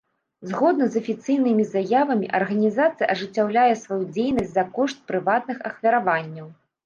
Згодна 0.51 0.85
з 0.93 1.01
афіцыйнымі 1.01 1.65
заявамі, 1.73 2.29
арганізацыя 2.39 3.09
ажыццяўляе 3.15 3.73
сваю 3.83 3.99
дзейнасць 4.15 4.53
за 4.57 4.63
кошт 4.77 4.97
прыватных 5.11 5.57
ахвяраванняў. 5.71 6.47